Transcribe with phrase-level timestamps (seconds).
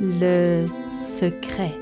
[0.00, 0.66] Le
[1.16, 1.72] secret.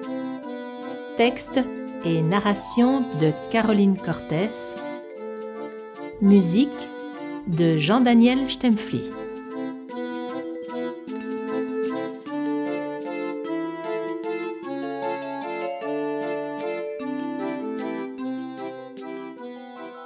[1.17, 1.60] Texte
[2.05, 4.75] et narration de Caroline Cortès.
[6.21, 6.69] Musique
[7.46, 9.03] de Jean-Daniel Stempfli.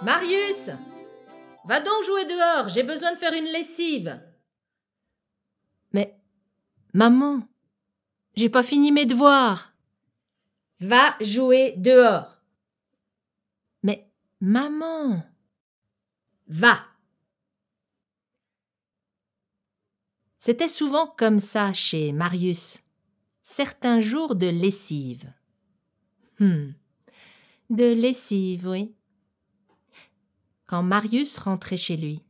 [0.02, 0.70] Marius
[1.66, 4.20] Va donc jouer dehors, j'ai besoin de faire une lessive.
[5.92, 6.16] Mais,
[6.92, 7.45] maman,
[8.36, 9.72] j'ai pas fini mes devoirs.
[10.80, 12.36] Va jouer dehors.
[13.82, 14.08] Mais,
[14.40, 15.24] maman,
[16.48, 16.80] Va.
[20.46, 22.78] c'était souvent comme ça chez Marius.
[23.42, 25.32] Certains jours de lessive.
[26.38, 26.70] Hmm.
[27.68, 28.94] De lessive, oui.
[30.66, 32.22] Quand Marius rentrait chez lui,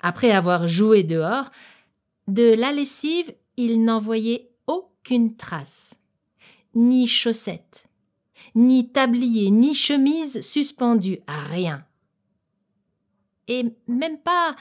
[0.00, 1.50] après avoir joué dehors,
[2.28, 4.00] de la lessive, il n'en
[5.04, 5.94] aucune trace.
[6.74, 7.86] Ni chaussettes,
[8.54, 11.86] ni tablier, ni chemise suspendue, rien.
[13.46, 14.56] Et même pas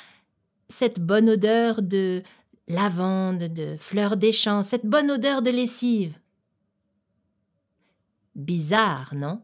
[0.67, 2.21] cette bonne odeur de
[2.67, 6.19] lavande, de fleurs des champs, cette bonne odeur de lessive.
[8.35, 9.41] Bizarre, non?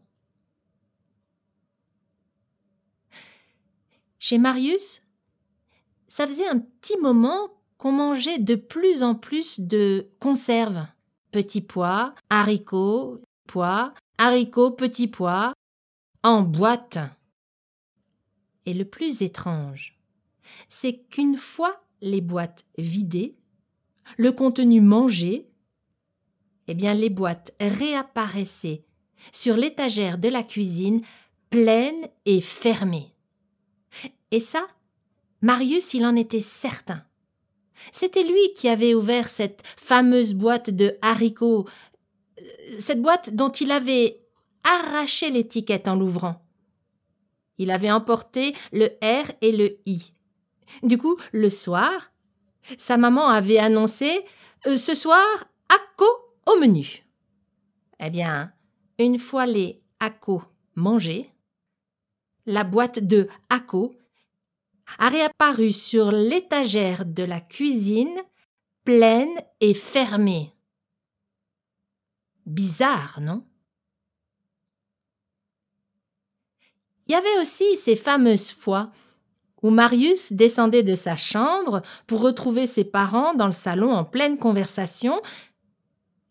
[4.18, 5.00] Chez Marius,
[6.08, 7.48] ça faisait un petit moment
[7.80, 10.86] qu'on mangeait de plus en plus de conserves.
[11.32, 15.54] Petits pois, haricots, pois, haricots, petits pois,
[16.22, 16.98] en boîte.
[18.66, 19.98] Et le plus étrange,
[20.68, 23.34] c'est qu'une fois les boîtes vidées,
[24.18, 25.48] le contenu mangé,
[26.68, 28.84] eh bien les boîtes réapparaissaient
[29.32, 31.00] sur l'étagère de la cuisine
[31.48, 33.14] pleines et fermées.
[34.32, 34.66] Et ça,
[35.40, 37.06] Marius, il en était certain.
[37.92, 41.66] C'était lui qui avait ouvert cette fameuse boîte de haricots,
[42.38, 42.42] euh,
[42.78, 44.20] cette boîte dont il avait
[44.64, 46.42] arraché l'étiquette en l'ouvrant.
[47.58, 50.12] Il avait emporté le R et le I.
[50.82, 52.12] Du coup, le soir,
[52.78, 54.24] sa maman avait annoncé
[54.66, 55.26] euh, ce soir,
[55.68, 56.06] ACO
[56.46, 57.04] au menu.
[57.98, 58.52] Eh bien,
[58.98, 60.42] une fois les ACO
[60.74, 61.30] mangés,
[62.46, 63.94] la boîte de ACO
[64.98, 68.20] a réapparu sur l'étagère de la cuisine,
[68.84, 70.52] pleine et fermée.
[72.46, 73.44] Bizarre, non?
[77.06, 78.92] Il y avait aussi ces fameuses fois
[79.62, 84.38] où Marius descendait de sa chambre pour retrouver ses parents dans le salon en pleine
[84.38, 85.20] conversation.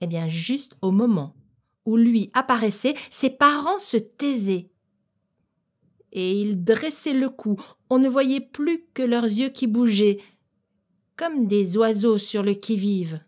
[0.01, 1.35] Eh bien, juste au moment
[1.85, 4.69] où lui apparaissait, ses parents se taisaient.
[6.11, 10.19] Et ils dressaient le cou, on ne voyait plus que leurs yeux qui bougeaient,
[11.15, 13.21] comme des oiseaux sur le qui-vive.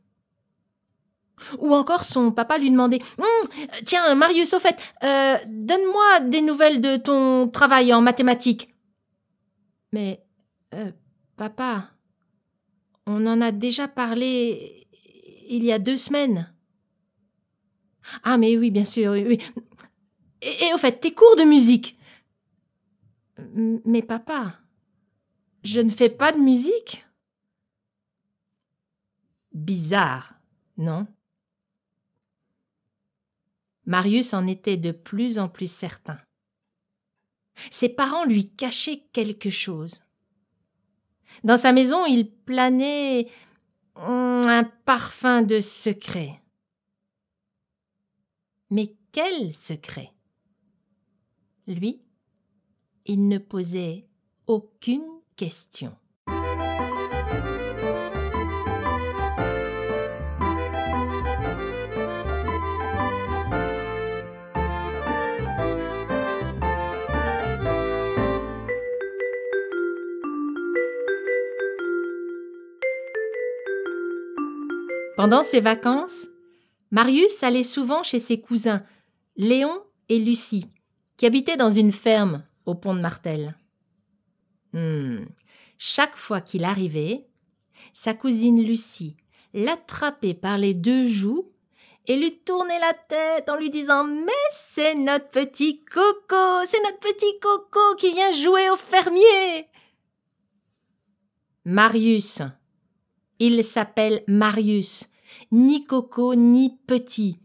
[1.59, 3.49] Ou encore son papa lui demandait Hum,
[3.85, 8.69] Tiens, Marius, au fait, euh, donne-moi des nouvelles de ton travail en mathématiques.
[9.91, 10.23] Mais,
[10.73, 10.91] euh,
[11.37, 11.89] papa,
[13.07, 14.87] on en a déjà parlé
[15.49, 16.53] il y a deux semaines.
[18.23, 19.39] Ah, mais oui, bien sûr, oui.
[20.41, 21.97] Et, et au fait, tes cours de musique.
[23.53, 24.59] Mais papa,
[25.63, 27.05] je ne fais pas de musique.
[29.53, 30.35] Bizarre,
[30.77, 31.07] non?
[33.85, 36.19] Marius en était de plus en plus certain.
[37.69, 40.03] Ses parents lui cachaient quelque chose.
[41.43, 43.27] Dans sa maison, il planait
[43.95, 46.41] un parfum de secret.
[48.69, 50.13] Mais quel secret?
[51.67, 52.01] Lui,
[53.05, 54.05] il ne posait
[54.47, 55.03] aucune
[55.35, 55.93] question.
[75.17, 76.27] Pendant ses vacances,
[76.89, 78.81] Marius allait souvent chez ses cousins,
[79.37, 80.65] Léon et Lucie,
[81.15, 83.55] qui habitaient dans une ferme au pont de Martel.
[84.73, 85.25] Hmm.
[85.77, 87.27] Chaque fois qu'il arrivait,
[87.93, 89.17] sa cousine Lucie
[89.53, 91.51] l'attrapait par les deux joues
[92.07, 94.31] et lui tournait la tête en lui disant Mais
[94.73, 99.67] c'est notre petit coco, c'est notre petit coco qui vient jouer au fermier.
[101.65, 102.41] Marius.
[103.39, 105.07] Il s'appelle Marius,
[105.51, 107.39] ni coco ni petit.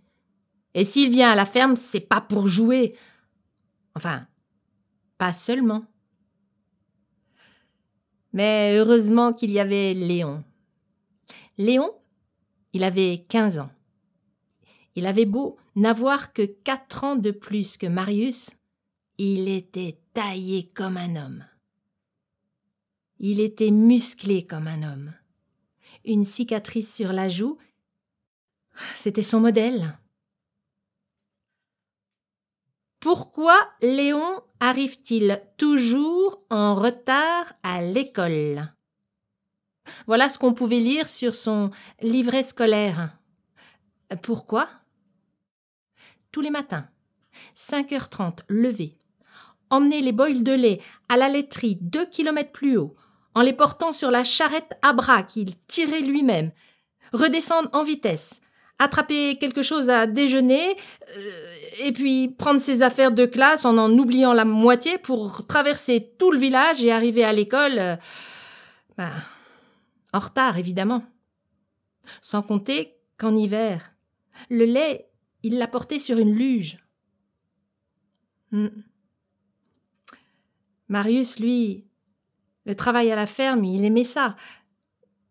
[0.75, 2.95] Et s'il vient à la ferme, c'est pas pour jouer.
[3.95, 4.27] Enfin,
[5.19, 5.85] pas seulement.
[8.33, 10.45] Mais heureusement qu'il y avait Léon.
[11.59, 11.91] Léon,
[12.73, 13.71] il avait quinze ans.
[14.95, 18.51] Il avait beau n'avoir que quatre ans de plus que Marius,
[19.19, 21.47] il était taillé comme un homme.
[23.19, 25.15] Il était musclé comme un homme.
[26.05, 27.59] Une cicatrice sur la joue,
[28.95, 29.99] c'était son modèle.
[33.01, 38.73] Pourquoi Léon arrive-t-il toujours en retard à l'école?
[40.07, 41.71] Voilà ce qu'on pouvait lire sur son
[42.01, 43.17] livret scolaire.
[44.23, 44.69] Pourquoi?
[46.33, 46.89] Tous les matins,
[47.57, 48.99] 5h30, levé,
[49.71, 52.97] emmener les boils de lait à la laiterie deux kilomètres plus haut,
[53.35, 56.53] en les portant sur la charrette à bras qu'il tirait lui-même,
[57.13, 58.41] redescendre en vitesse,
[58.79, 60.77] attraper quelque chose à déjeuner,
[61.17, 66.13] euh, et puis prendre ses affaires de classe en en oubliant la moitié pour traverser
[66.19, 67.79] tout le village et arriver à l'école.
[67.79, 67.97] Euh,
[68.99, 69.11] ben,
[70.13, 71.03] en retard, évidemment.
[72.21, 73.93] Sans compter qu'en hiver,
[74.49, 75.11] le lait,
[75.43, 76.79] il l'apportait sur une luge.
[78.53, 78.69] Hmm.
[80.89, 81.85] Marius, lui,
[82.65, 84.37] le travail à la ferme, il aimait ça.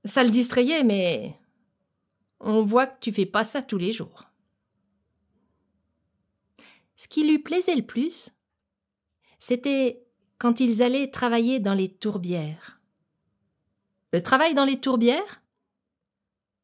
[0.04, 1.36] Ça le distrayait, mais
[2.46, 4.24] on voit que tu fais pas ça tous les jours.
[6.96, 8.30] Ce qui lui plaisait le plus,
[9.40, 10.06] c'était
[10.38, 12.80] quand ils allaient travailler dans les tourbières.
[14.14, 15.42] Le travail dans les tourbières?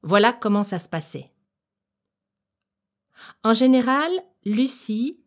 [0.03, 1.31] Voilà comment ça se passait.
[3.43, 4.11] En général,
[4.45, 5.19] Lucie,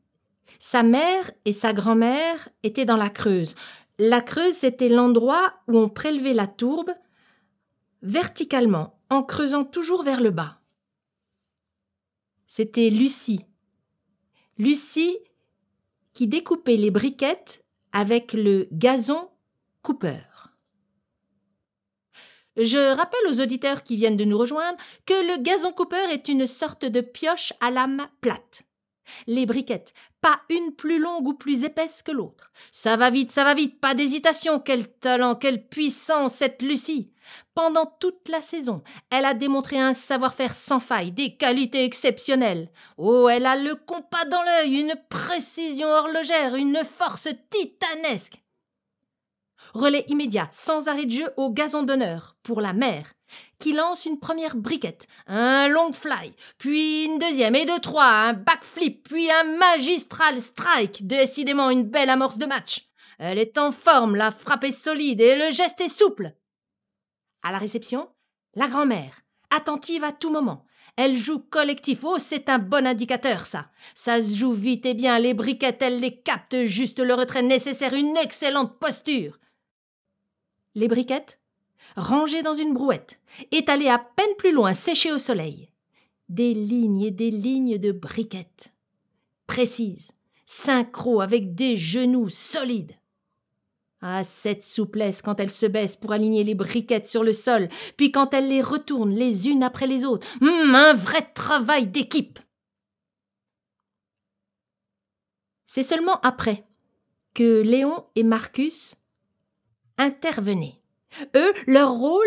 [0.59, 3.55] sa mère et sa grand-mère étaient dans la Creuse.
[3.99, 6.91] La Creuse, c'était l'endroit où on prélevait la tourbe
[8.05, 10.61] verticalement, en creusant toujours vers le bas.
[12.47, 13.45] C'était Lucie.
[14.59, 15.19] Lucie
[16.13, 19.29] qui découpait les briquettes avec le gazon
[19.83, 20.53] coupeur.
[22.57, 26.47] Je rappelle aux auditeurs qui viennent de nous rejoindre que le gazon coupeur est une
[26.47, 28.63] sorte de pioche à lame plate.
[29.27, 32.51] Les briquettes, pas une plus longue ou plus épaisse que l'autre.
[32.71, 34.61] Ça va vite, ça va vite, pas d'hésitation.
[34.61, 37.11] Quel talent, quelle puissance cette Lucie.
[37.55, 42.71] Pendant toute la saison, elle a démontré un savoir-faire sans faille, des qualités exceptionnelles.
[42.99, 48.43] Oh, elle a le compas dans l'œil, une précision horlogère, une force titanesque.
[49.73, 53.15] Relais immédiat, sans arrêt de jeu au gazon d'honneur, pour la mère,
[53.59, 58.33] qui lance une première briquette, un long fly, puis une deuxième et deux trois, un
[58.33, 62.89] backflip, puis un magistral strike, décidément une belle amorce de match.
[63.19, 66.35] Elle est en forme, la frappe est solide et le geste est souple.
[67.43, 68.09] À la réception,
[68.55, 70.65] la grand-mère, attentive à tout moment.
[70.97, 72.05] Elle joue collectif.
[72.05, 73.71] Oh, c'est un bon indicateur, ça.
[73.95, 75.19] Ça se joue vite et bien.
[75.19, 77.95] Les briquettes, elle les capte juste le retrait nécessaire.
[77.95, 79.39] Une excellente posture.
[80.77, 81.41] Les briquettes,
[81.97, 83.21] rangées dans une brouette,
[83.53, 85.71] étalées à peine plus loin, séchées au soleil.
[86.29, 88.73] Des lignes et des lignes de briquettes.
[89.47, 90.13] Précises,
[90.47, 92.93] synchro avec des genoux solides.
[94.01, 98.13] Ah, cette souplesse quand elle se baisse pour aligner les briquettes sur le sol, puis
[98.13, 100.27] quand elle les retourne les unes après les autres.
[100.43, 102.39] Hum, un vrai travail d'équipe.
[105.67, 106.65] C'est seulement après
[107.33, 108.95] que Léon et Marcus
[109.99, 110.81] intervenaient.
[111.35, 112.27] Eux, leur rôle,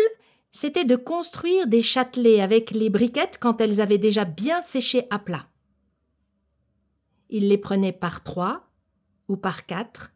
[0.52, 5.18] c'était de construire des châtelets avec les briquettes quand elles avaient déjà bien séché à
[5.18, 5.48] plat.
[7.30, 8.70] Ils les prenaient par trois
[9.28, 10.12] ou par quatre,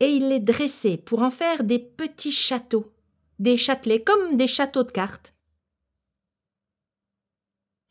[0.00, 2.92] et ils les dressaient pour en faire des petits châteaux,
[3.38, 5.34] des châtelets comme des châteaux de cartes.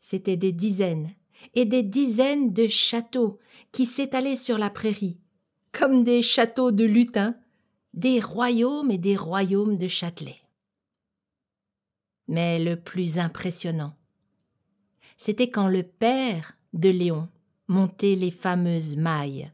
[0.00, 1.10] C'étaient des dizaines
[1.54, 3.38] et des dizaines de châteaux
[3.72, 5.18] qui s'étalaient sur la prairie,
[5.72, 7.36] comme des châteaux de lutins
[7.98, 10.40] des royaumes et des royaumes de Châtelet.
[12.28, 13.96] Mais le plus impressionnant,
[15.16, 17.28] c'était quand le père de Léon
[17.66, 19.50] montait les fameuses mailles.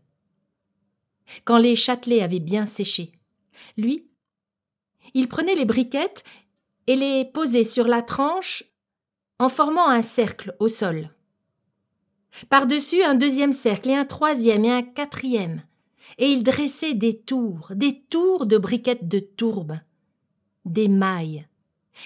[1.45, 3.13] Quand les châtelets avaient bien séché,
[3.79, 4.11] lui,
[5.15, 6.23] il prenait les briquettes
[6.87, 8.63] et les posait sur la tranche
[9.39, 11.09] en formant un cercle au sol.
[12.51, 15.63] Par-dessus un deuxième cercle et un troisième et un quatrième,
[16.19, 19.79] et il dressait des tours, des tours de briquettes de tourbe,
[20.65, 21.47] des mailles,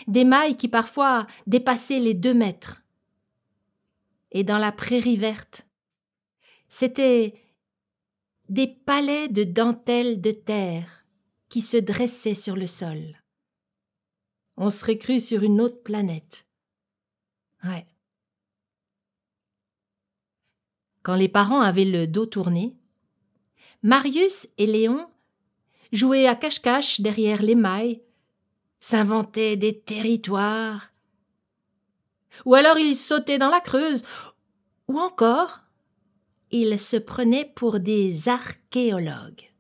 [0.07, 2.83] des mailles qui parfois dépassaient les deux mètres.
[4.33, 5.67] Et dans la prairie verte,
[6.69, 7.35] c'étaient
[8.49, 11.05] des palais de dentelles de terre
[11.49, 13.17] qui se dressaient sur le sol.
[14.57, 16.47] On serait cru sur une autre planète.
[17.65, 17.87] Ouais.
[21.03, 22.78] Quand les parents avaient le dos tourné,
[23.83, 25.07] Marius et Léon
[25.93, 28.03] jouaient à cache-cache derrière les mailles,
[28.81, 30.91] s'inventaient des territoires.
[32.45, 34.03] Ou alors ils sautaient dans la Creuse,
[34.89, 35.61] Ou encore,
[36.51, 39.51] ils se prenaient pour des archéologues.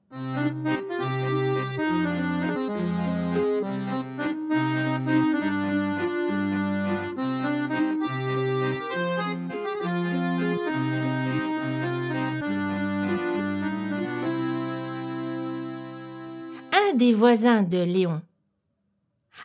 [16.95, 18.23] Des voisins de Léon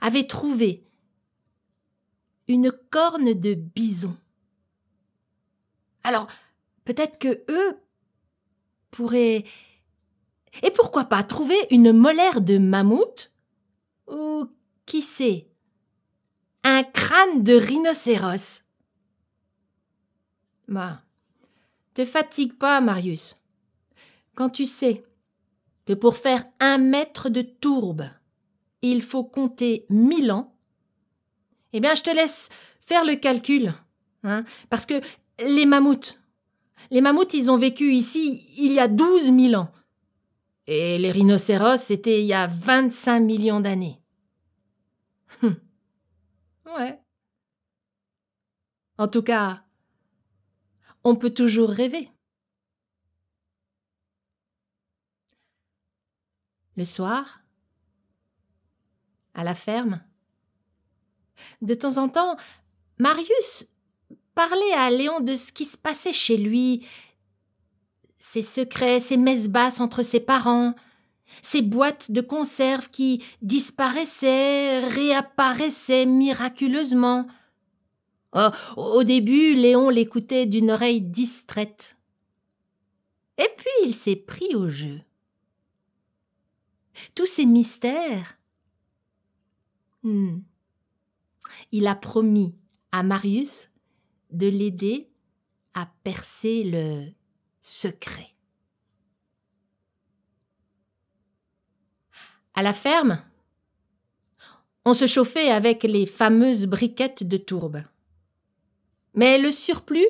[0.01, 0.83] avait trouvé
[2.47, 4.17] une corne de bison.
[6.03, 6.27] Alors,
[6.85, 7.77] peut-être que eux
[8.91, 9.43] pourraient.
[10.61, 13.31] Et pourquoi pas trouver une molaire de mammouth
[14.07, 14.47] Ou,
[14.85, 15.47] qui sait,
[16.63, 18.61] un crâne de rhinocéros
[20.67, 21.01] Bah,
[21.93, 23.37] te fatigue pas, Marius.
[24.35, 25.03] Quand tu sais
[25.85, 28.09] que pour faire un mètre de tourbe,
[28.81, 30.55] il faut compter mille ans,
[31.73, 32.49] eh bien, je te laisse
[32.85, 33.73] faire le calcul.
[34.23, 35.01] Hein, parce que
[35.39, 36.19] les mammouths,
[36.91, 39.71] les mammouths, ils ont vécu ici il y a douze mille ans.
[40.65, 43.99] Et les rhinocéros, c'était il y a vingt-cinq millions d'années.
[45.41, 45.57] Hum.
[46.65, 46.99] Ouais.
[48.97, 49.63] En tout cas,
[51.03, 52.09] on peut toujours rêver.
[56.75, 57.39] Le soir,
[59.33, 60.01] à la ferme,
[61.61, 62.35] de temps en temps,
[62.97, 63.67] Marius
[64.35, 66.85] parlait à Léon de ce qui se passait chez lui,
[68.19, 70.75] ses secrets, ses messes basses entre ses parents,
[71.41, 77.27] ses boîtes de conserve qui disparaissaient, réapparaissaient miraculeusement.
[78.33, 81.97] Oh, au début, Léon l'écoutait d'une oreille distraite.
[83.37, 85.01] Et puis il s'est pris au jeu.
[87.15, 88.37] Tous ces mystères.
[90.03, 90.39] Hmm.
[91.71, 92.55] Il a promis
[92.91, 93.69] à Marius
[94.31, 95.09] de l'aider
[95.73, 97.11] à percer le
[97.61, 98.29] secret.
[102.55, 103.23] À la ferme,
[104.85, 107.83] on se chauffait avec les fameuses briquettes de tourbe.
[109.15, 110.07] Mais le surplus,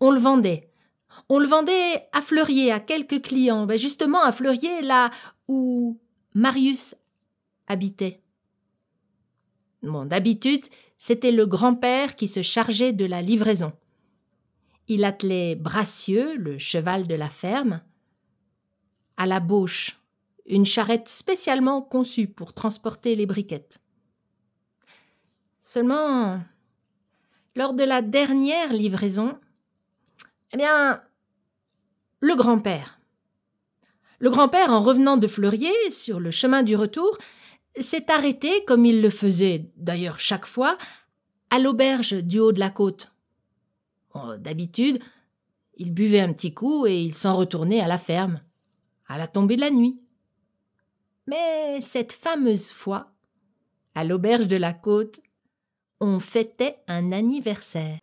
[0.00, 0.70] on le vendait.
[1.28, 5.10] On le vendait à Fleurier, à quelques clients, ben justement à Fleurier, là
[5.48, 5.98] où
[6.34, 6.94] Marius
[7.66, 8.22] habitait.
[9.82, 10.64] D'habitude,
[10.98, 13.72] c'était le grand-père qui se chargeait de la livraison.
[14.88, 17.82] Il attelait Bracieux, le cheval de la ferme,
[19.16, 19.98] à la bauche,
[20.46, 23.78] une charrette spécialement conçue pour transporter les briquettes.
[25.62, 26.40] Seulement,
[27.56, 29.38] lors de la dernière livraison,
[30.52, 31.02] eh bien,
[32.20, 32.95] le grand-père.
[34.18, 37.18] Le grand-père, en revenant de Fleurier, sur le chemin du retour,
[37.78, 40.78] s'est arrêté, comme il le faisait d'ailleurs chaque fois,
[41.50, 43.12] à l'auberge du haut de la côte.
[44.38, 45.02] D'habitude,
[45.76, 48.40] il buvait un petit coup et il s'en retournait à la ferme,
[49.08, 50.00] à la tombée de la nuit.
[51.26, 53.12] Mais cette fameuse fois,
[53.94, 55.20] à l'auberge de la côte,
[56.00, 57.98] on fêtait un anniversaire.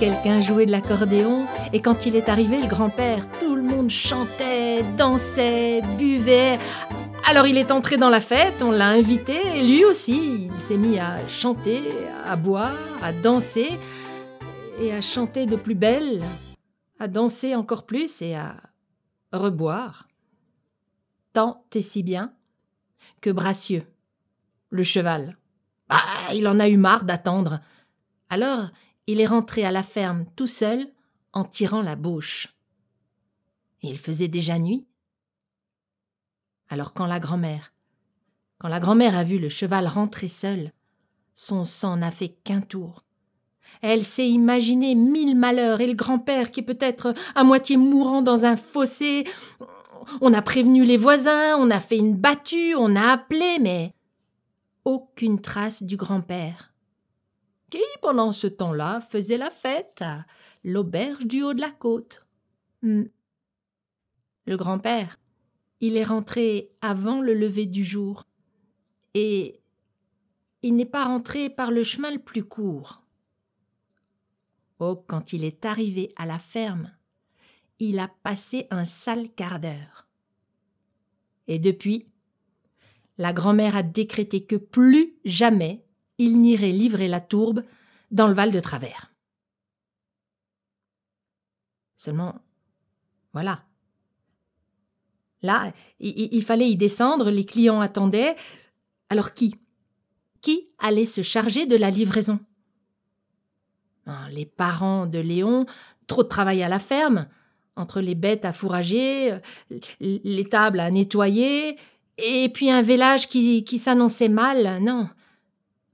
[0.00, 4.82] Quelqu'un jouait de l'accordéon, et quand il est arrivé, le grand-père, tout le monde chantait,
[4.96, 6.58] dansait, buvait.
[7.26, 10.78] Alors il est entré dans la fête, on l'a invité, et lui aussi, il s'est
[10.78, 11.82] mis à chanter,
[12.24, 13.78] à boire, à danser,
[14.80, 16.22] et à chanter de plus belle,
[16.98, 18.56] à danser encore plus et à
[19.34, 20.08] reboire.
[21.34, 22.32] Tant et si bien
[23.20, 23.84] que Bracieux,
[24.70, 25.36] le cheval,
[25.90, 25.98] bah,
[26.32, 27.60] il en a eu marre d'attendre.
[28.30, 28.70] Alors
[29.06, 30.86] il est rentré à la ferme tout seul
[31.32, 32.54] en tirant la bauche.
[33.82, 34.86] Et il faisait déjà nuit?
[36.68, 37.72] Alors quand la grand-mère,
[38.58, 40.72] quand la grand-mère a vu le cheval rentrer seul,
[41.34, 43.04] son sang n'a fait qu'un tour.
[43.82, 48.44] Elle s'est imaginé mille malheurs et le grand-père qui est peut-être à moitié mourant dans
[48.44, 49.24] un fossé.
[50.20, 53.94] On a prévenu les voisins, on a fait une battue, on a appelé, mais
[54.84, 56.69] aucune trace du grand-père
[57.70, 60.26] qui, pendant ce temps-là, faisait la fête à
[60.64, 62.26] l'auberge du haut de la côte.
[62.82, 63.04] Hmm.
[64.46, 65.18] Le grand-père,
[65.80, 68.26] il est rentré avant le lever du jour,
[69.14, 69.60] et
[70.62, 73.02] il n'est pas rentré par le chemin le plus court.
[74.78, 76.90] Oh, quand il est arrivé à la ferme,
[77.78, 80.08] il a passé un sale quart d'heure.
[81.48, 82.06] Et depuis,
[83.18, 85.84] la grand-mère a décrété que plus jamais
[86.20, 87.64] il n'irait livrer la tourbe
[88.10, 89.10] dans le Val de Travers.
[91.96, 92.34] Seulement,
[93.32, 93.64] voilà.
[95.42, 98.36] Là, il, fallait y descendre, les clients attendaient.
[99.08, 99.56] Alors qui?
[100.42, 102.38] Qui allait se charger de la livraison?
[104.04, 105.64] Ah, Les parents de Léon,
[106.06, 107.28] trop de travail à la ferme,
[107.76, 109.38] entre les bêtes à fourrager,
[110.00, 111.78] les tables à nettoyer,
[112.18, 115.08] et puis un village qui, qui s'annonçait mal, non.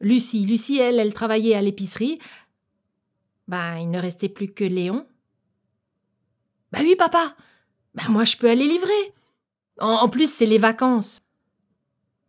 [0.01, 2.19] Lucie, Lucie, elle, elle travaillait à l'épicerie.
[3.49, 5.07] Ben, il ne restait plus que Léon.
[6.73, 7.35] Ben oui, papa.
[7.95, 9.15] Ben moi, je peux aller livrer.
[9.79, 11.23] En, plus, c'est les vacances.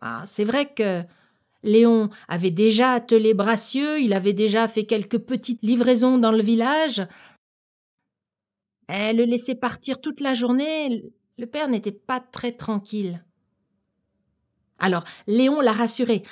[0.02, 1.04] Ah, c'est vrai que
[1.64, 7.06] Léon avait déjà attelé Bracieux, il avait déjà fait quelques petites livraisons dans le village.
[8.88, 11.04] Elle le laissait partir toute la journée.
[11.38, 13.24] Le père n'était pas très tranquille.
[14.80, 16.24] Alors, Léon l'a rassuré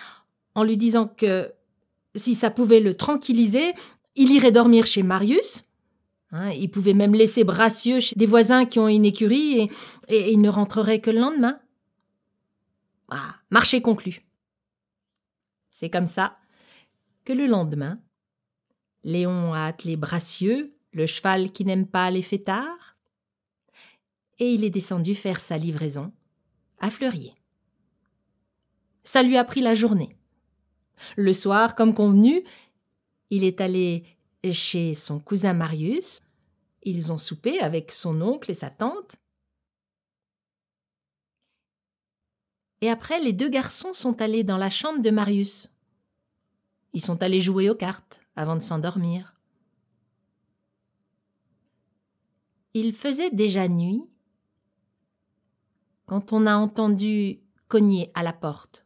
[0.55, 1.53] en lui disant que
[2.15, 3.73] si ça pouvait le tranquilliser,
[4.15, 5.65] il irait dormir chez Marius.
[6.31, 9.69] Hein, il pouvait même laisser Bracieux chez des voisins qui ont une écurie
[10.07, 11.59] et, il ne rentrerait que le lendemain.
[13.09, 14.25] Ah, marché conclu.
[15.71, 16.37] C'est comme ça
[17.25, 17.99] que le lendemain,
[19.03, 22.97] Léon a attelé Bracieux, le cheval qui n'aime pas les fêtards,
[24.39, 26.11] et il est descendu faire sa livraison
[26.79, 27.33] à Fleurier.
[29.03, 30.17] Ça lui a pris la journée.
[31.15, 32.43] Le soir, comme convenu,
[33.29, 34.05] il est allé
[34.51, 36.21] chez son cousin Marius.
[36.83, 39.15] Ils ont soupé avec son oncle et sa tante.
[42.81, 45.69] Et après, les deux garçons sont allés dans la chambre de Marius.
[46.93, 49.35] Ils sont allés jouer aux cartes avant de s'endormir.
[52.73, 54.03] Il faisait déjà nuit
[56.05, 58.84] quand on a entendu cogner à la porte.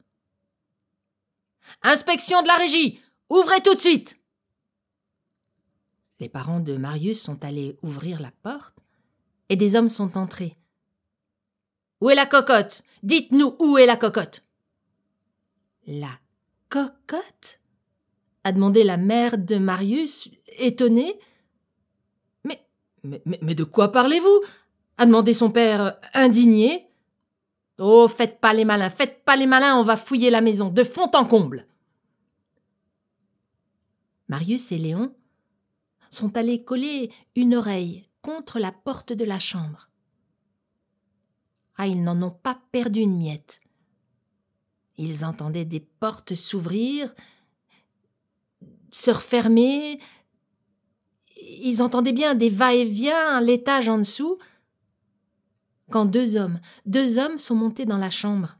[1.84, 4.17] Inspection de la régie Ouvrez tout de suite
[6.19, 8.75] Les parents de Marius sont allés ouvrir la porte,
[9.49, 10.58] et des hommes sont entrés.
[12.01, 12.84] Où est la cocotte?
[13.03, 14.45] Dites-nous où est la cocotte
[15.88, 16.12] La
[16.69, 17.60] cocotte?
[18.43, 21.19] a demandé la mère de Marius, étonnée.
[22.45, 22.65] Mais,
[23.03, 24.41] mais, mais de quoi parlez-vous?
[24.97, 26.88] a demandé son père, indigné.
[27.80, 30.84] Oh, faites pas les malins, faites pas les malins, on va fouiller la maison, de
[30.84, 31.65] fond en comble.
[34.28, 35.15] Marius et Léon
[36.10, 39.89] sont allés coller une oreille contre la porte de la chambre.
[41.78, 43.62] Ah, ils n'en ont pas perdu une miette.
[44.98, 47.15] Ils entendaient des portes s'ouvrir,
[48.92, 50.00] se refermer.
[51.38, 54.38] Ils entendaient bien des va-et-vient l'étage en dessous.
[55.91, 58.58] Quand deux hommes, deux hommes sont montés dans la chambre.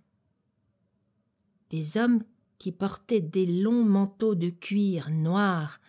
[1.70, 2.24] Des hommes
[2.58, 5.80] qui portaient des longs manteaux de cuir noir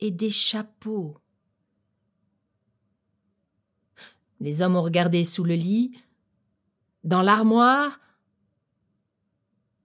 [0.00, 1.18] et des chapeaux.
[4.40, 5.92] Les hommes ont regardé sous le lit,
[7.04, 8.00] dans l'armoire,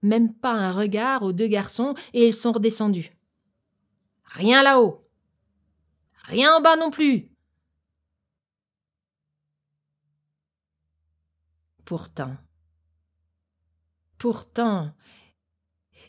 [0.02, 3.12] même pas un regard aux deux garçons, et ils sont redescendus.
[4.24, 5.06] Rien là-haut.
[6.24, 7.30] Rien en bas non plus.
[11.86, 12.36] Pourtant,
[14.18, 14.92] pourtant,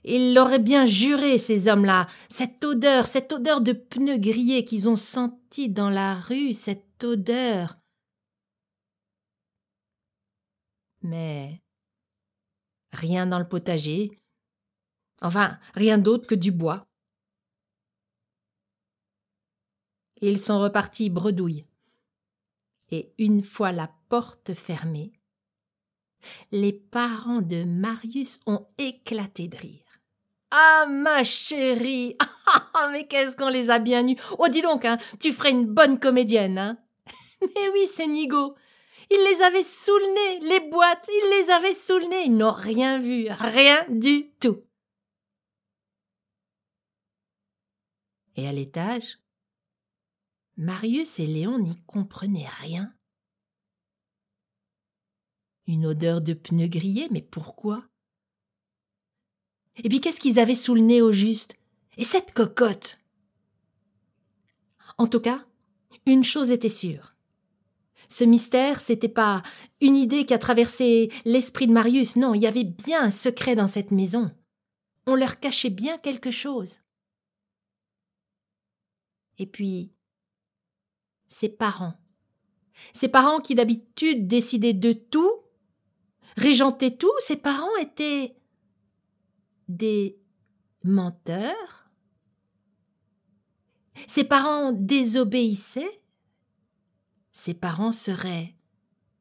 [0.04, 2.08] ils l'auraient bien juré, ces hommes-là.
[2.30, 7.78] Cette odeur, cette odeur de pneus grillés qu'ils ont senti dans la rue, cette odeur.
[11.04, 11.62] Mais
[12.92, 14.20] rien dans le potager.
[15.22, 16.88] Enfin, rien d'autre que du bois.
[20.22, 21.68] Ils sont repartis bredouille.
[22.90, 25.16] Et une fois la porte fermée,
[26.51, 29.84] les parents de Marius ont éclaté de rire.
[30.51, 32.15] Ah, ma chérie!
[32.73, 34.15] Ah, mais qu'est-ce qu'on les a bien nus!
[34.39, 36.77] Oh, dis donc, hein, tu ferais une bonne comédienne, hein?
[37.41, 38.56] Mais oui, c'est Nigo.
[39.10, 42.36] Il les avait sous le nez, les boîtes, il les avait sous le nez, ils
[42.36, 44.63] n'ont rien vu, rien du tout.
[48.36, 49.19] Et à l'étage,
[50.58, 52.93] Marius et Léon n'y comprenaient rien.
[55.67, 57.84] Une odeur de pneus grillés, mais pourquoi?
[59.84, 61.56] Et puis qu'est-ce qu'ils avaient sous le nez au juste?
[61.97, 62.99] Et cette cocotte
[64.97, 65.45] En tout cas,
[66.06, 67.15] une chose était sûre.
[68.10, 69.43] Ce mystère, c'était pas
[69.82, 73.56] une idée qui a traversé l'esprit de Marius, non, il y avait bien un secret
[73.56, 74.32] dans cette maison.
[75.06, 76.75] On leur cachait bien quelque chose.
[79.38, 79.91] Et puis,
[81.27, 81.93] ses parents.
[82.93, 85.32] Ses parents qui d'habitude décidaient de tout,
[86.38, 88.36] régentaient tout, ses parents étaient
[89.67, 90.17] des
[90.84, 91.89] menteurs.
[94.08, 96.02] Ses parents désobéissaient.
[97.32, 98.56] Ses parents seraient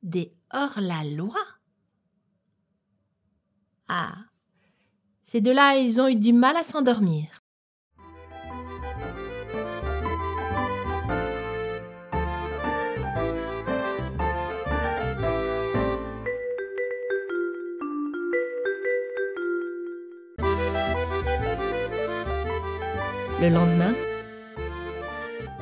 [0.02, 1.34] des hors-la-loi.
[3.88, 4.16] Ah,
[5.24, 7.42] ces deux-là, ils ont eu du mal à s'endormir.
[23.38, 23.92] Le lendemain?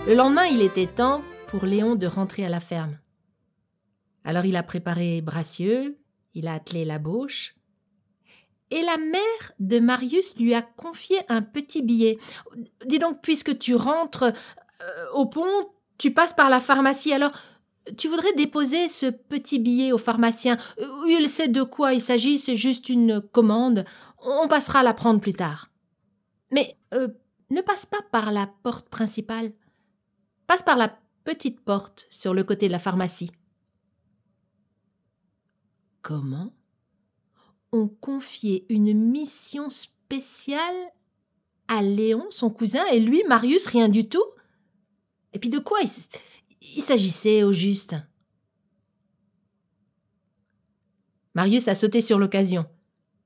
[0.06, 2.96] Le lendemain, il était temps pour Léon de rentrer à la ferme.
[4.22, 5.98] Alors il a préparé Bracieux,
[6.34, 7.56] il a attelé la bauche,
[8.70, 12.16] et la mère de Marius lui a confié un petit billet.
[12.86, 17.32] Dis donc, puisque tu rentres euh, au pont, tu passes par la pharmacie, alors
[17.98, 20.58] tu voudrais déposer ce petit billet au pharmacien.
[20.78, 23.84] Euh, il sait de quoi il s'agit, c'est juste une commande.
[24.22, 25.70] On passera la prendre plus tard.
[26.52, 27.08] Mais euh,
[27.50, 29.52] ne passe pas par la porte principale.
[30.46, 33.30] Passe par la petite porte sur le côté de la pharmacie.
[36.02, 36.54] Comment?
[37.72, 40.92] On confiait une mission spéciale
[41.66, 44.24] à Léon, son cousin, et lui, Marius, rien du tout?
[45.32, 45.78] Et puis de quoi
[46.60, 47.96] il, s'agissait au juste?
[51.34, 52.66] Marius a sauté sur l'occasion.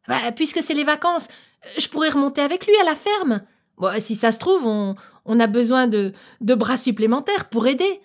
[0.07, 1.29] Bah, puisque c'est les vacances,
[1.79, 3.45] je pourrais remonter avec lui à la ferme
[3.99, 8.01] si ça se trouve, on, a besoin de, bras supplémentaires pour aider.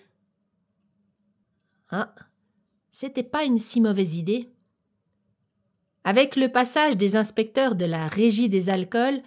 [1.90, 2.14] Ah,
[2.92, 4.50] c'était pas une si mauvaise idée.
[6.04, 9.22] Avec le passage des inspecteurs de la régie des alcools,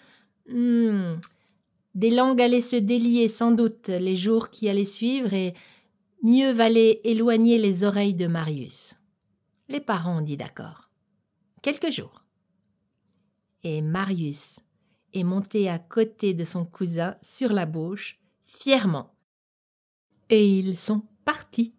[0.48, 1.16] hmm,
[1.96, 5.54] des langues allaient se délier sans doute les jours qui allaient suivre et
[6.22, 8.96] mieux valait éloigner les oreilles de Marius.
[9.70, 10.90] Les parents ont dit d'accord.
[11.62, 12.24] Quelques jours.
[13.64, 14.60] Et Marius
[15.18, 19.16] et monté à côté de son cousin sur la bauche, fièrement.
[20.30, 21.74] Et ils sont partis.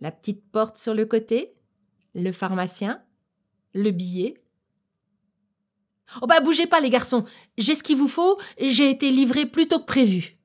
[0.00, 1.54] La petite porte sur le côté,
[2.14, 3.02] le pharmacien,
[3.72, 4.42] le billet.
[6.20, 7.24] Oh bah bougez pas les garçons,
[7.56, 10.36] j'ai ce qu'il vous faut, j'ai été livré plus tôt que prévu.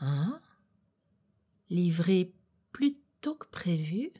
[0.00, 0.40] Hein?
[1.70, 2.34] Livré
[2.72, 4.12] plus tôt que prévu?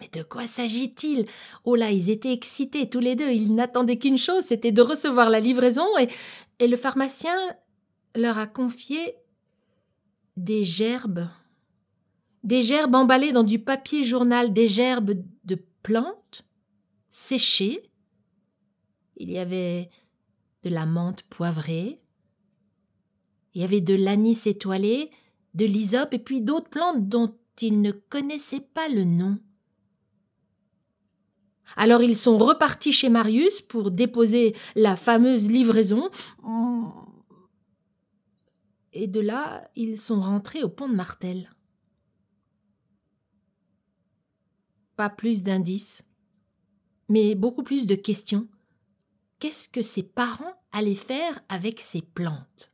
[0.00, 1.26] Mais de quoi s'agit-il?
[1.64, 3.30] Oh là, ils étaient excités tous les deux.
[3.30, 6.08] Ils n'attendaient qu'une chose, c'était de recevoir la livraison, et,
[6.66, 7.34] le pharmacien
[8.14, 9.14] leur a confié
[10.36, 11.28] des gerbes.
[12.44, 16.46] Des gerbes emballées dans du papier journal, des gerbes de plantes
[17.10, 17.90] séchées.
[19.16, 19.90] Il y avait
[20.62, 22.00] de la menthe poivrée,
[23.54, 25.10] il y avait de l'anis étoilé,
[25.54, 29.38] de l'hysope et puis d'autres plantes dont ils ne connaissaient pas le nom.
[31.74, 36.10] Alors ils sont repartis chez Marius pour déposer la fameuse livraison.
[38.92, 41.50] Et de là, ils sont rentrés au pont de Martel.
[44.96, 46.02] Pas plus d'indices,
[47.08, 48.48] mais beaucoup plus de questions.
[49.38, 52.72] Qu'est-ce que ses parents allaient faire avec ces plantes?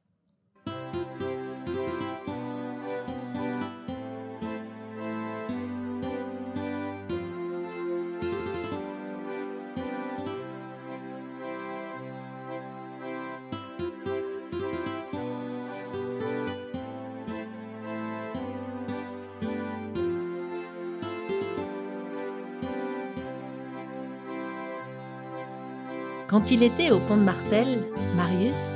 [26.32, 28.70] Quand il était au pont de Martel, Marius,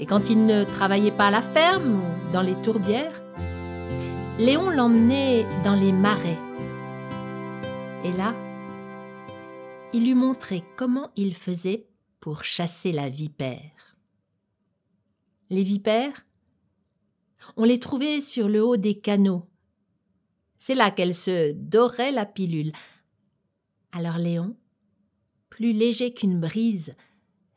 [0.00, 3.22] et quand il ne travaillait pas à la ferme ou dans les tourbières,
[4.38, 6.38] Léon l'emmenait dans les marais.
[8.06, 8.34] Et là,
[9.92, 11.86] il lui montrait comment il faisait
[12.20, 13.98] pour chasser la vipère.
[15.50, 16.24] Les vipères,
[17.58, 19.46] on les trouvait sur le haut des canaux.
[20.58, 22.72] C'est là qu'elles se doraient la pilule.
[23.92, 24.56] Alors Léon,
[25.58, 26.94] plus léger qu'une brise,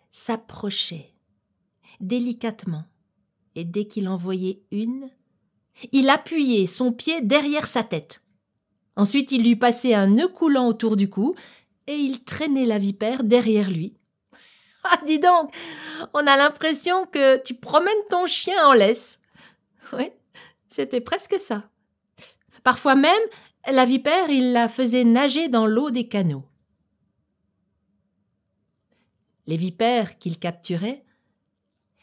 [0.10, 1.14] s'approchait
[2.00, 2.86] délicatement,
[3.54, 5.12] et dès qu'il en voyait une,
[5.92, 8.24] il appuyait son pied derrière sa tête.
[8.96, 11.36] Ensuite il lui passait un nœud coulant autour du cou,
[11.86, 13.94] et il traînait la vipère derrière lui.
[14.84, 15.54] Ah, dis donc,
[16.16, 19.20] on a l'impression que tu promènes ton chien en laisse.
[19.94, 20.10] Oui,
[20.70, 21.70] c'était presque ça.
[22.64, 23.22] Parfois même,
[23.72, 26.46] la vipère, il la faisait nager dans l'eau des canaux
[29.48, 31.04] les vipères qu'il capturait,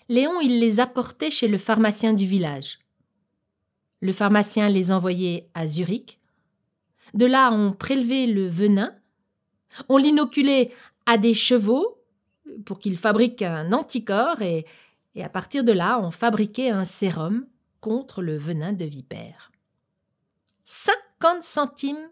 [0.08, 2.78] Léon il les apportait chez le pharmacien du village.
[4.00, 6.18] Le pharmacien les envoyait à Zurich.
[7.14, 8.94] De là, on prélevait le venin,
[9.88, 10.72] on l'inoculait
[11.06, 11.98] à des chevaux
[12.64, 14.66] pour qu'ils fabriquent un anticorps et,
[15.20, 17.46] à partir de là, on fabriquait un sérum
[17.80, 19.50] contre le venin de vipère.
[20.66, 22.10] 50 centimes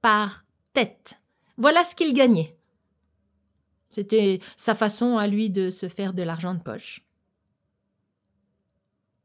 [0.00, 1.20] par tête.
[1.56, 2.56] Voilà ce qu'il gagnait.
[3.94, 7.04] C'était sa façon à lui de se faire de l'argent de poche.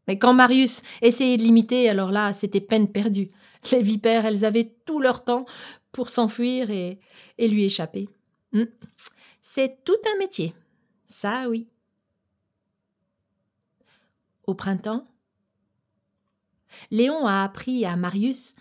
[0.07, 3.31] Mais quand Marius essayait de l'imiter, alors là, c'était peine perdue.
[3.71, 5.45] Les vipères, elles avaient tout leur temps
[5.91, 6.99] pour s'enfuir et,
[7.39, 8.09] lui échapper.
[8.53, 8.65] Hmm.
[9.41, 10.53] C'est tout un métier.
[11.07, 11.67] Ça, oui.
[14.45, 15.07] Au printemps,
[16.91, 18.53] Léon a appris à Marius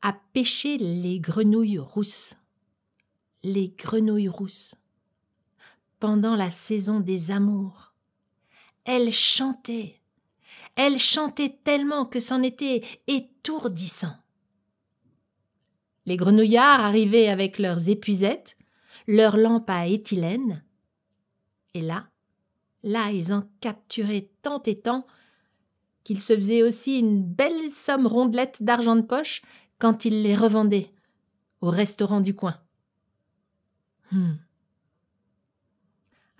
[0.00, 2.38] à pêcher les grenouilles rousses.
[3.42, 4.74] Les grenouilles rousses.
[6.00, 7.94] Pendant la saison des amours.
[8.84, 10.00] Elles chantaient.
[10.74, 14.16] Elles chantaient tellement que c'en était étourdissant.
[16.06, 18.56] Les grenouillards arrivaient avec leurs épuisettes,
[19.06, 20.64] leurs lampes à éthylène,
[21.74, 22.08] et là,
[22.82, 25.06] là, ils en capturaient tant et tant
[26.04, 29.42] qu'ils se faisaient aussi une belle somme rondelette d'argent de poche
[29.78, 30.92] quand ils les revendaient
[31.60, 32.58] au restaurant du coin.
[34.10, 34.34] Hmm.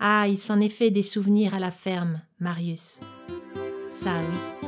[0.03, 2.99] Ah, il s'en est fait des souvenirs à la ferme, Marius.
[3.91, 4.60] Ça oui.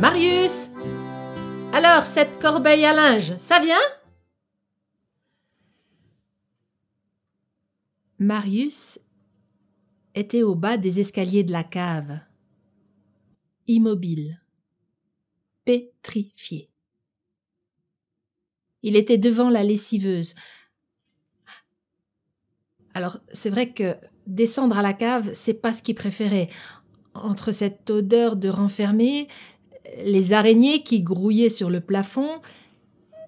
[0.00, 0.70] Marius
[1.72, 3.76] Alors, cette corbeille à linge, ça vient?
[8.18, 8.98] Marius
[10.14, 12.18] était au bas des escaliers de la cave,
[13.66, 14.40] immobile,
[15.64, 16.70] pétrifié.
[18.82, 20.34] Il était devant la lessiveuse.
[22.94, 26.48] Alors, c'est vrai que descendre à la cave, c'est pas ce qu'il préférait.
[27.14, 29.28] Entre cette odeur de renfermé,
[30.02, 32.40] les araignées qui grouillaient sur le plafond,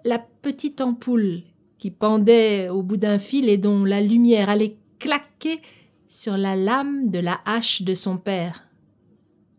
[0.05, 1.43] la petite ampoule
[1.79, 5.61] qui pendait au bout d'un fil et dont la lumière allait claquer
[6.09, 8.69] sur la lame de la hache de son père,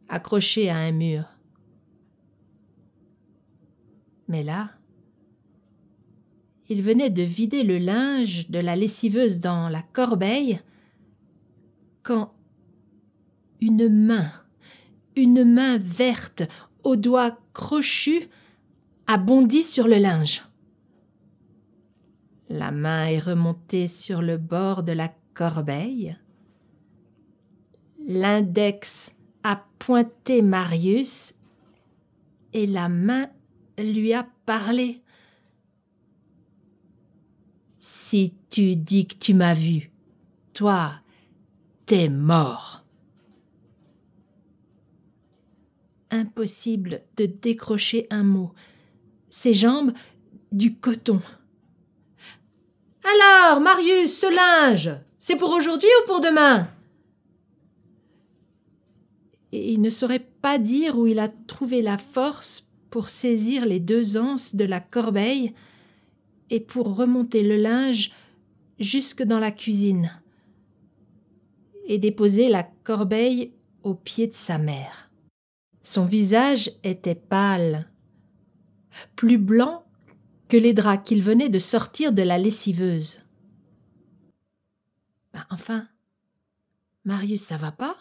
[0.10, 1.26] accrochée à un mur.
[4.28, 4.72] Mais là,
[6.70, 10.60] il venait de vider le linge de la lessiveuse dans la corbeille
[12.04, 12.34] quand
[13.62, 14.32] une main,
[15.16, 16.44] une main verte
[16.84, 18.28] aux doigts crochus,
[19.08, 20.44] a bondi sur le linge.
[22.50, 26.18] La main est remontée sur le bord de la corbeille.
[28.00, 29.12] L'index
[29.44, 31.34] a pointé Marius
[32.54, 33.30] et la main
[33.78, 35.02] lui a parlé.
[37.80, 39.92] Si tu dis que tu m'as vu,
[40.54, 40.94] toi,
[41.86, 42.87] t'es mort.
[46.12, 48.54] Impossible de décrocher un mot.
[49.30, 49.92] Ses jambes,
[50.52, 51.22] du coton.
[53.04, 56.70] Alors, Marius, ce linge, c'est pour aujourd'hui ou pour demain?
[59.52, 63.80] Et il ne saurait pas dire où il a trouvé la force pour saisir les
[63.80, 65.54] deux anses de la corbeille
[66.50, 68.12] et pour remonter le linge
[68.80, 70.12] jusque dans la cuisine
[71.86, 73.52] et déposer la corbeille
[73.84, 75.07] au pied de sa mère.
[75.88, 77.90] Son visage était pâle,
[79.16, 79.86] plus blanc
[80.50, 83.22] que les draps qu'il venait de sortir de la lessiveuse.
[85.32, 85.88] Ben, enfin,
[87.06, 87.96] Marius, ça va pas?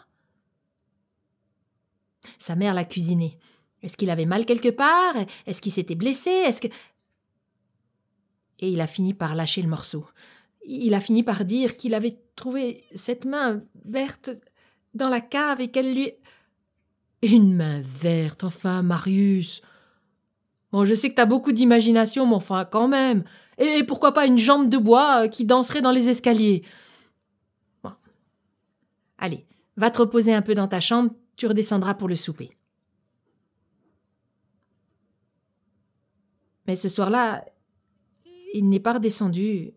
[2.39, 3.39] Sa mère l'a cuisiné.
[3.81, 5.15] Est-ce qu'il avait mal quelque part?
[5.45, 6.29] Est-ce qu'il s'était blessé?
[6.29, 6.67] Est-ce que.
[8.59, 10.05] Et il a fini par lâcher le morceau.
[10.65, 14.29] Il a fini par dire qu'il avait trouvé cette main verte
[14.93, 16.11] dans la cave et qu'elle lui.
[17.21, 19.61] Une main verte, enfin, Marius.
[20.71, 23.23] Bon, je sais que t'as beaucoup d'imagination, mais enfin, quand même.
[23.57, 26.63] Et pourquoi pas une jambe de bois euh, qui danserait dans les escaliers?
[27.83, 27.93] Bon.
[29.17, 29.45] Allez,
[29.77, 32.51] va te reposer un peu dans ta chambre, tu redescendras pour le souper.
[36.67, 37.45] Mais ce soir-là,
[38.53, 39.73] il n'est pas redescendu.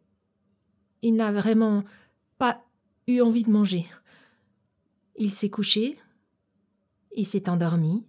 [1.02, 1.84] Il n'a vraiment
[2.36, 2.64] pas
[3.06, 3.86] eu envie de manger.
[5.16, 5.96] Il s'est couché,
[7.14, 8.04] il s'est endormi.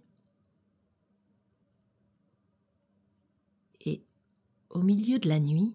[3.84, 4.02] Et
[4.70, 5.74] au milieu de la nuit,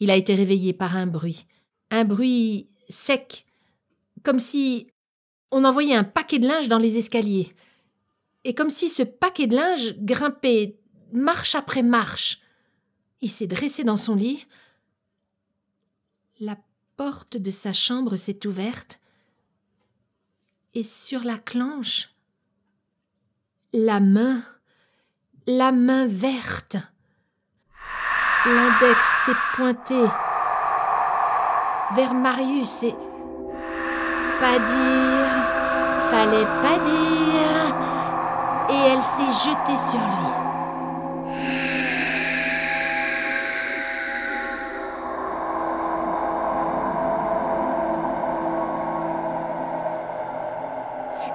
[0.00, 1.46] Il a été réveillé par un bruit,
[1.90, 3.46] un bruit sec,
[4.22, 4.88] comme si
[5.50, 7.54] on envoyait un paquet de linge dans les escaliers,
[8.44, 10.78] et comme si ce paquet de linge grimpait
[11.12, 12.40] marche après marche.
[13.20, 14.46] Il s'est dressé dans son lit.
[16.38, 16.56] La
[16.96, 19.00] porte de sa chambre s'est ouverte,
[20.74, 22.10] et sur la clenche,
[23.72, 24.42] la main,
[25.46, 26.76] la main verte.
[28.46, 30.00] L'index s'est pointé
[31.94, 32.94] vers Marius et
[34.40, 35.38] pas dire,
[36.10, 37.74] fallait pas dire,
[38.70, 40.37] et elle s'est jetée sur lui.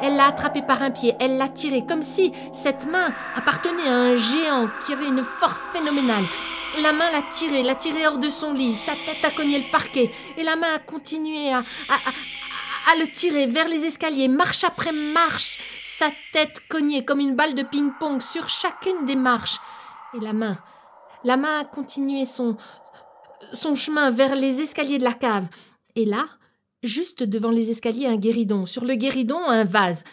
[0.06, 3.94] Elle l'a attrapé par un pied, elle l'a tiré comme si cette main appartenait à
[3.94, 6.26] un géant qui avait une force phénoménale.
[6.82, 9.72] La main l'a tiré, l'a tiré hors de son lit, sa tête a cogné le
[9.72, 14.66] parquet, et la main a continué à, à, à, le tirer vers les escaliers, marche
[14.66, 15.58] après marche,
[15.98, 19.58] sa tête cognée comme une balle de ping-pong sur chacune des marches.
[20.16, 20.58] Et la main,
[21.24, 22.58] la main a continué son,
[23.54, 25.46] son chemin vers les escaliers de la cave.
[25.96, 26.26] Et là,
[26.84, 28.66] Juste devant les escaliers, un guéridon.
[28.66, 30.04] Sur le guéridon, un vase.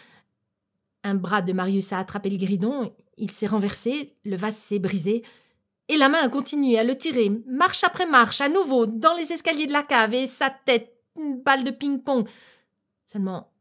[1.03, 2.93] Un bras de Marius a attrapé le guéridon.
[3.17, 5.23] Il s'est renversé, le vase s'est brisé.
[5.89, 9.33] Et la main a continué à le tirer, marche après marche, à nouveau, dans les
[9.33, 12.25] escaliers de la cave, et sa tête, une balle de ping-pong.
[13.05, 13.51] Seulement,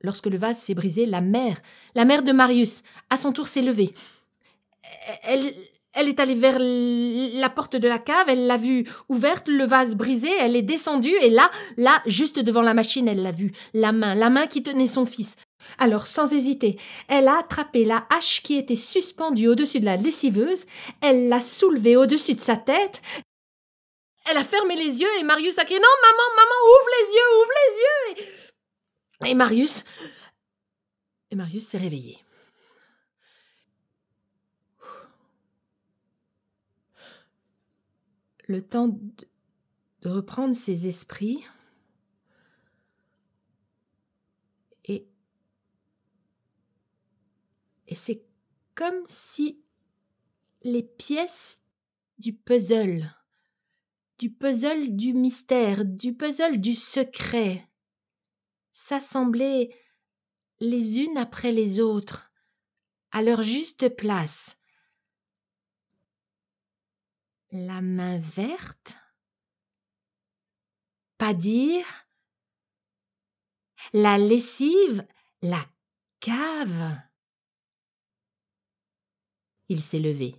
[0.00, 1.60] lorsque le vase s'est brisé, la mère,
[1.94, 3.92] la mère de Marius, à son tour s'est levée.
[5.22, 5.52] Elle,
[5.92, 9.96] elle est allée vers la porte de la cave, elle l'a vue ouverte, le vase
[9.96, 13.92] brisé, elle est descendue et là, là, juste devant la machine, elle l'a vue, la
[13.92, 15.36] main, la main qui tenait son fils.
[15.78, 20.64] Alors, sans hésiter, elle a attrapé la hache qui était suspendue au-dessus de la lessiveuse,
[21.02, 23.02] elle l'a soulevée au-dessus de sa tête,
[24.30, 27.30] elle a fermé les yeux et Marius a crié Non, maman, maman, ouvre les yeux,
[27.40, 29.82] ouvre les yeux Et, et Marius.
[31.30, 32.18] Et Marius s'est réveillé.
[38.50, 41.44] Le temps de, reprendre ses esprits
[44.86, 45.06] et,
[47.86, 48.24] et c'est
[48.74, 49.62] comme si
[50.62, 51.60] les pièces
[52.18, 53.14] du puzzle,
[54.18, 57.68] du puzzle du mystère, du puzzle du secret,
[58.72, 59.70] s'assemblaient
[60.58, 62.32] les unes après les autres,
[63.12, 64.56] à leur juste place,
[67.52, 68.96] la main verte
[71.18, 71.84] Pas dire
[73.92, 75.04] La lessive
[75.42, 75.64] La
[76.20, 76.98] cave
[79.68, 80.36] Il s'est levé.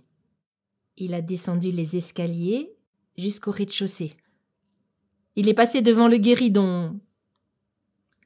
[0.96, 2.74] Il a descendu les escaliers
[3.16, 4.16] jusqu'au rez-de-chaussée.
[5.36, 7.00] Il est passé devant le guéridon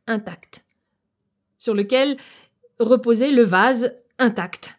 [0.09, 0.65] intact,
[1.59, 2.17] sur lequel
[2.79, 4.77] reposait le vase intact.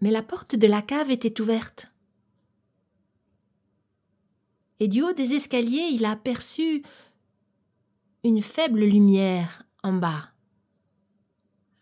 [0.00, 1.93] Mais la porte de la cave était ouverte
[4.80, 6.82] et du haut des escaliers il a aperçu
[8.24, 10.30] une faible lumière en bas.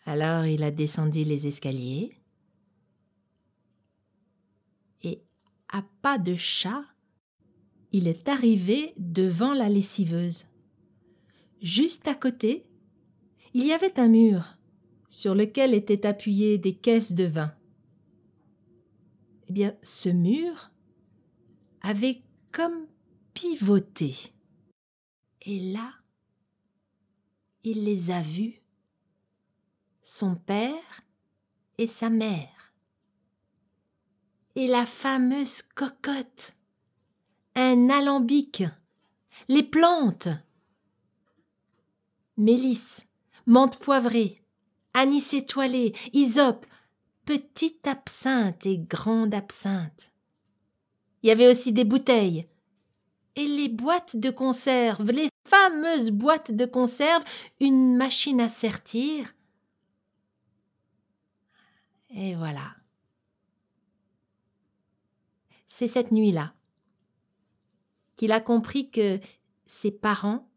[0.05, 2.13] Alors il a descendu les escaliers
[5.03, 5.23] et
[5.69, 6.85] à pas de chat,
[7.93, 10.45] il est arrivé devant la lessiveuse.
[11.61, 12.67] Juste à côté,
[13.55, 14.57] il y avait un mur
[15.11, 17.55] sur lequel étaient appuyées des caisses de vin.
[19.49, 20.71] Eh bien, ce mur
[21.83, 22.23] avait
[22.53, 22.87] comme
[23.35, 24.15] pivoté.
[25.41, 25.93] Et là,
[27.65, 28.63] il les a vus,
[30.03, 31.03] son père
[31.79, 32.75] et sa mère.
[34.55, 36.55] Et la fameuse cocotte,
[37.55, 38.65] un alambic,
[39.49, 40.29] les plantes,
[42.37, 43.07] mélisse,
[43.47, 44.45] menthe poivrée,
[44.93, 46.67] anis étoilé, hysope,
[47.25, 50.12] petite absinthe et grande absinthe.
[51.23, 52.49] Il y avait aussi des bouteilles.
[53.37, 57.25] Et les boîtes de conserve, les fameuses boîtes de conserve,
[57.61, 59.35] une machine à sertir.
[62.11, 62.77] Et voilà.
[65.69, 66.53] C'est cette nuit-là
[68.17, 69.19] qu'il a compris que
[69.67, 70.49] ses parents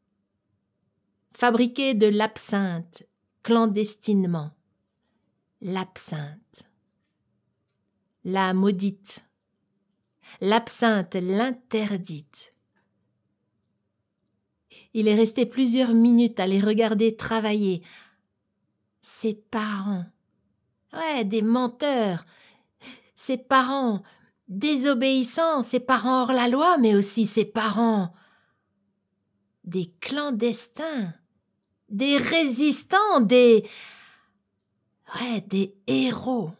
[1.33, 3.07] fabriquaient de l'absinthe
[3.41, 4.51] clandestinement.
[5.61, 6.63] L'absinthe.
[8.23, 9.24] La maudite
[10.41, 12.53] l'absinthe l'interdite.
[14.93, 17.81] Il est resté plusieurs minutes à les regarder travailler.
[19.01, 20.05] Ses parents.
[20.93, 22.25] Ouais, des menteurs.
[23.15, 24.03] Ses parents,
[24.47, 28.13] désobéissants, ses parents hors la loi, mais aussi ses parents
[29.65, 31.13] des clandestins,
[31.89, 33.67] des résistants, des
[35.15, 36.51] ouais, des héros.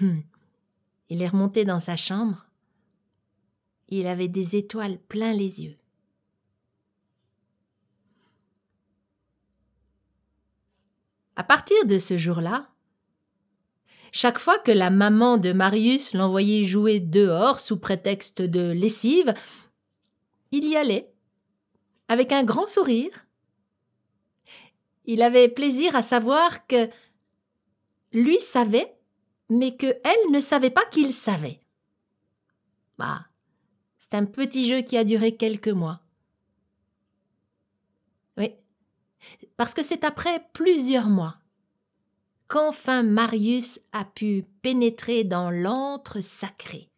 [0.00, 0.22] Hum.
[1.08, 2.46] Il est remonté dans sa chambre.
[3.88, 5.76] Il avait des étoiles plein les yeux.
[11.36, 12.68] À partir de ce jour-là,
[14.10, 19.34] chaque fois que la maman de Marius l'envoyait jouer dehors sous prétexte de lessive,
[20.50, 21.12] il y allait,
[22.08, 23.26] avec un grand sourire.
[25.04, 26.88] Il avait plaisir à savoir que
[28.12, 28.95] lui savait,
[29.48, 31.60] mais que elle ne savait pas qu'il savait.
[32.98, 33.26] Bah,
[33.98, 36.00] c'est un petit jeu qui a duré quelques mois.
[38.36, 38.52] Oui,
[39.56, 41.36] parce que c'est après plusieurs mois
[42.48, 46.90] qu'enfin Marius a pu pénétrer dans l'antre sacré.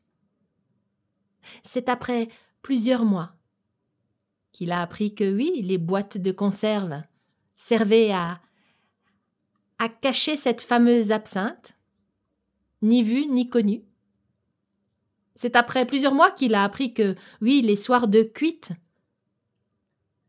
[1.65, 2.29] C'est après
[2.63, 3.33] plusieurs mois
[4.53, 7.03] qu'il a appris que oui, les boîtes de conserve
[7.57, 8.41] servaient à
[9.79, 11.78] à cacher cette fameuse absinthe,
[12.83, 13.83] ni vue ni connue.
[15.35, 18.70] C'est après plusieurs mois qu'il a appris que oui, les soirs de cuite,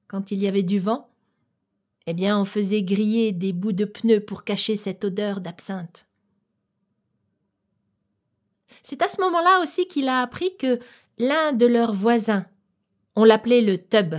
[0.08, 1.10] quand il y avait du vent,
[2.06, 6.06] eh bien on faisait griller des bouts de pneus pour cacher cette odeur d'absinthe.
[8.84, 10.80] C'est à ce moment-là aussi qu'il a appris que
[11.18, 12.45] l'un de leurs voisins,
[13.16, 14.16] on l'appelait le tub,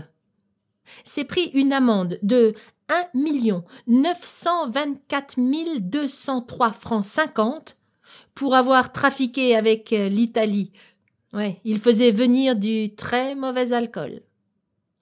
[1.04, 2.54] s'est pris une amende de
[2.88, 3.10] 1
[3.86, 5.36] 924
[5.80, 7.76] 203 francs 50
[8.34, 10.72] pour avoir trafiqué avec euh, l'Italie.
[11.32, 14.22] Ouais, il faisait venir du très mauvais alcool.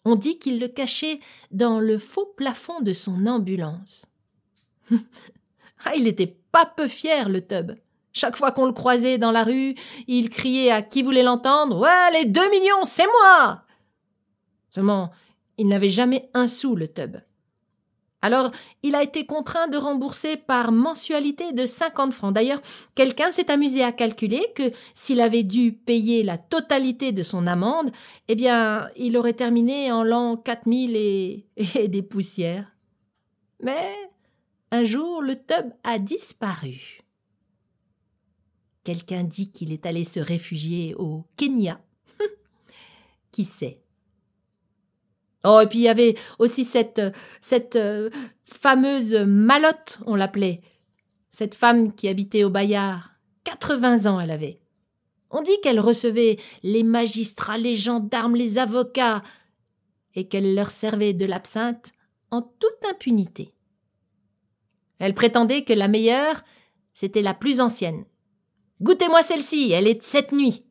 [0.04, 4.06] On dit qu'il le cachait dans le faux plafond de son ambulance.
[4.90, 7.72] ah, il n'était pas peu fier, le tub.
[8.12, 9.74] Chaque fois qu'on le croisait dans la rue,
[10.06, 13.62] il criait à qui voulait l'entendre Ouais, les deux millions, c'est moi
[14.70, 15.10] Seulement,
[15.56, 17.18] il n'avait jamais un sou, le tub.
[18.20, 18.50] Alors,
[18.82, 22.34] il a été contraint de rembourser par mensualité de 50 francs.
[22.34, 22.60] D'ailleurs,
[22.96, 27.92] quelqu'un s'est amusé à calculer que s'il avait dû payer la totalité de son amende,
[28.26, 31.46] eh bien, il aurait terminé en l'an 4000 et,
[31.76, 32.72] et des poussières.
[33.62, 33.94] Mais
[34.72, 37.00] un jour, le tub a disparu.
[38.82, 41.80] Quelqu'un dit qu'il est allé se réfugier au Kenya.
[43.32, 43.80] Qui sait?
[45.50, 47.00] Oh, et puis il y avait aussi cette,
[47.40, 48.10] cette euh,
[48.44, 50.60] fameuse Malotte, on l'appelait.
[51.30, 53.12] Cette femme qui habitait au Bayard.
[53.44, 54.60] 80 ans elle avait.
[55.30, 59.22] On dit qu'elle recevait les magistrats, les gendarmes, les avocats,
[60.14, 61.92] et qu'elle leur servait de l'absinthe
[62.30, 63.54] en toute impunité.
[64.98, 66.42] Elle prétendait que la meilleure,
[66.92, 68.04] c'était la plus ancienne.
[68.82, 70.64] Goûtez-moi celle-ci, elle est de cette nuit.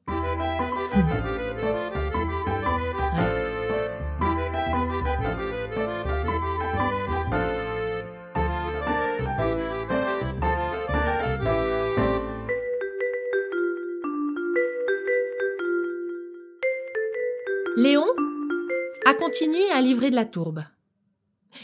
[19.38, 20.64] A continué à livrer de la tourbe.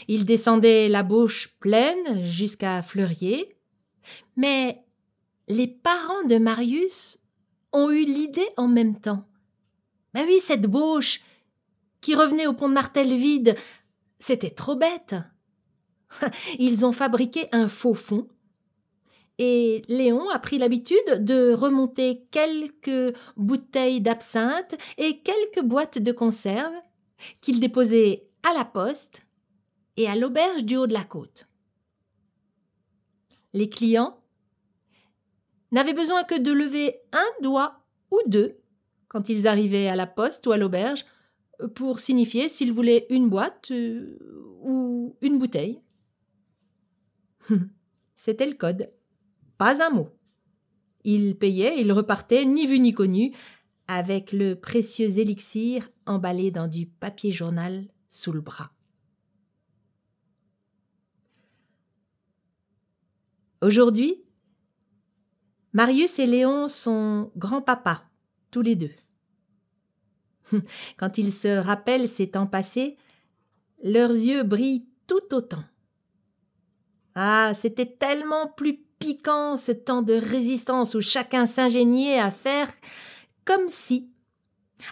[0.08, 3.56] Il descendait la bouche pleine jusqu'à Fleurier,
[4.36, 4.84] mais
[5.48, 7.18] les parents de Marius
[7.72, 9.26] ont eu l'idée en même temps.
[10.14, 11.20] Ben oui, cette bouche
[12.00, 13.56] qui revenait au pont de Martel vide,
[14.18, 15.16] c'était trop bête.
[16.58, 18.28] Ils ont fabriqué un faux fond
[19.38, 26.72] et Léon a pris l'habitude de remonter quelques bouteilles d'absinthe et quelques boîtes de conserve
[27.40, 29.22] qu'il déposait à la poste
[29.96, 31.48] et à l'auberge du haut de la côte.
[33.52, 34.20] Les clients
[35.70, 38.58] n'avaient besoin que de lever un doigt ou deux
[39.08, 41.04] quand ils arrivaient à la poste ou à l'auberge
[41.74, 44.18] pour signifier s'ils voulaient une boîte euh,
[44.62, 45.80] ou une bouteille.
[48.16, 48.90] C'était le code.
[49.58, 50.08] Pas un mot.
[51.04, 53.34] Il payait, il repartait, ni vu ni connu,
[53.88, 58.70] avec le précieux élixir emballé dans du papier journal sous le bras.
[63.60, 64.22] Aujourd'hui,
[65.72, 68.02] Marius et Léon sont grands-papas,
[68.50, 68.92] tous les deux.
[70.96, 72.96] Quand ils se rappellent ces temps passés,
[73.82, 75.64] leurs yeux brillent tout autant.
[77.14, 82.72] Ah, c'était tellement plus piquant ce temps de résistance où chacun s'ingéniait à faire
[83.44, 84.10] comme si,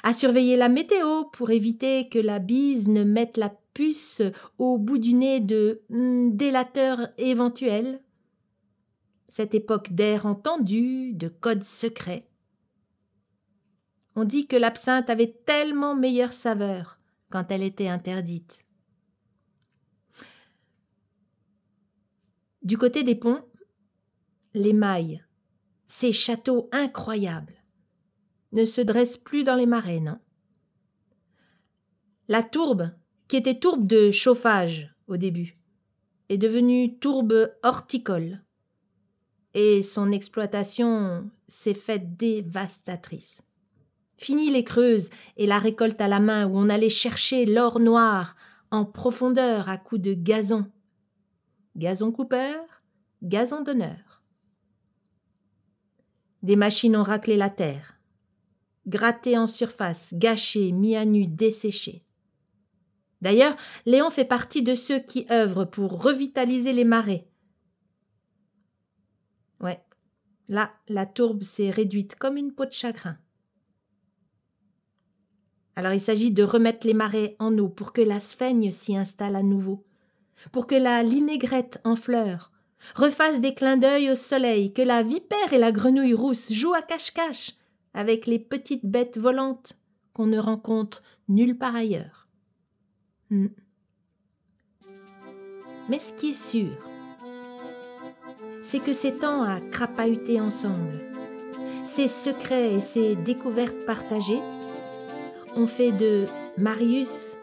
[0.03, 4.23] à surveiller la météo pour éviter que la bise ne mette la puce
[4.59, 8.03] au bout du nez de hmm, délateurs éventuels,
[9.29, 12.29] cette époque d'air entendu, de codes secrets.
[14.15, 16.99] On dit que l'absinthe avait tellement meilleure saveur
[17.31, 18.63] quand elle était interdite.
[22.63, 23.43] Du côté des ponts,
[24.55, 25.25] les mailles,
[25.89, 27.62] ces châteaux incroyables,
[28.53, 30.19] ne se dressent plus dans les marais, non
[32.29, 32.91] La tourbe,
[33.29, 35.59] qui était tourbe de chauffage au début,
[36.29, 38.43] est devenue tourbe horticole,
[39.55, 43.43] et son exploitation s'est faite dévastatrice.
[44.17, 48.37] Fini les creuses et la récolte à la main où on allait chercher l'or noir
[48.71, 50.67] en profondeur à coups de gazon.
[51.77, 52.59] Gazon coupeur,
[53.23, 54.23] gazon d'honneur.
[56.43, 57.99] Des machines ont raclé la terre,
[58.87, 62.05] gratté en surface, gâché, mis à nu, desséché.
[63.21, 63.57] D'ailleurs,
[63.87, 67.29] Léon fait partie de ceux qui œuvrent pour revitaliser les marais.
[69.61, 69.81] Ouais,
[70.49, 73.17] là, la tourbe s'est réduite comme une peau de chagrin.
[75.77, 79.37] Alors il s'agit de remettre les marais en eau pour que la sphaigne s'y installe
[79.37, 79.87] à nouveau,
[80.51, 82.51] pour que la linégrette en fleurs
[82.97, 86.83] refasse des clins d'œil au soleil, que la vipère et la grenouille rousse jouent à
[86.83, 87.53] cache-cache
[87.95, 89.77] avec les petites bêtes volantes
[90.15, 92.27] qu'on ne rencontre nulle part ailleurs.
[93.31, 93.49] Hmm.
[95.89, 96.77] Mais ce qui est sûr,
[98.63, 101.01] c'est que ces temps à crapahuter ensemble,
[101.85, 104.41] ces secrets et ces découvertes partagées,
[105.57, 106.25] ont fait de
[106.57, 107.37] Marius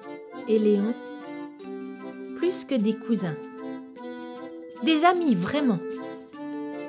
[0.48, 0.94] et Léon
[2.38, 3.36] plus que des cousins.
[4.84, 5.80] Des amis vraiment,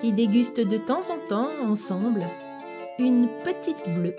[0.01, 2.25] qui dégustent de temps en temps ensemble
[3.01, 4.15] une petite bleue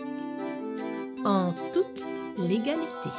[1.24, 2.04] en toute
[2.40, 3.10] légalité.